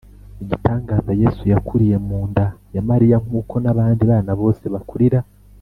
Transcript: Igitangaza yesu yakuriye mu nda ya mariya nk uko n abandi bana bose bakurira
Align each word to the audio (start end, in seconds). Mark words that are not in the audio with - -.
Igitangaza 0.43 1.11
yesu 1.21 1.43
yakuriye 1.53 1.97
mu 2.07 2.19
nda 2.29 2.45
ya 2.75 2.81
mariya 2.89 3.17
nk 3.23 3.31
uko 3.39 3.55
n 3.63 3.65
abandi 3.73 4.01
bana 4.11 4.31
bose 4.41 4.63
bakurira 4.75 5.19